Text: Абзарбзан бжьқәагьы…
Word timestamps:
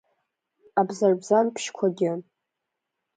Абзарбзан 0.79 1.45
бжьқәагьы… 1.53 2.11